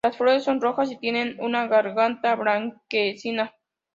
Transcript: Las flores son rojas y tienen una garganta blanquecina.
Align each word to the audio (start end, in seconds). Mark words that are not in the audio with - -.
Las 0.03 0.17
flores 0.17 0.43
son 0.43 0.59
rojas 0.59 0.89
y 0.89 0.97
tienen 0.97 1.35
una 1.37 1.67
garganta 1.67 2.33
blanquecina. 2.35 3.53